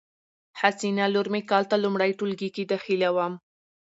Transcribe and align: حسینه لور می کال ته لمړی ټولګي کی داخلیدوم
حسینه 0.59 1.05
لور 1.13 1.27
می 1.33 1.41
کال 1.49 1.63
ته 1.71 1.75
لمړی 1.83 2.11
ټولګي 2.19 2.49
کی 2.55 2.63
داخلیدوم 2.71 3.33